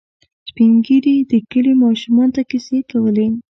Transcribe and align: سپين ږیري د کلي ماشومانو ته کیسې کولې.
سپين 0.49 0.71
ږیري 0.85 1.15
د 1.31 1.33
کلي 1.51 1.73
ماشومانو 1.83 2.33
ته 2.35 2.41
کیسې 2.49 2.79
کولې. 2.89 3.27